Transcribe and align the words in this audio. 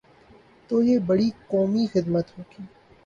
تو 0.69 0.81
یہ 0.83 0.97
بڑی 0.99 1.29
قومی 1.47 1.85
خدمت 1.93 2.27
ہو 2.33 2.41
گی۔ 2.51 2.63